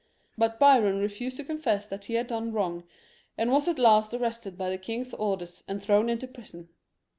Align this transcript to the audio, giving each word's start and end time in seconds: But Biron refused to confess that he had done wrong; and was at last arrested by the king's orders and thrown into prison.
But 0.35 0.57
Biron 0.57 0.99
refused 0.99 1.37
to 1.37 1.43
confess 1.43 1.85
that 1.87 2.05
he 2.05 2.15
had 2.15 2.25
done 2.25 2.53
wrong; 2.53 2.85
and 3.37 3.51
was 3.51 3.67
at 3.67 3.77
last 3.77 4.15
arrested 4.15 4.57
by 4.57 4.71
the 4.71 4.79
king's 4.79 5.13
orders 5.13 5.63
and 5.67 5.79
thrown 5.79 6.09
into 6.09 6.25
prison. 6.27 6.69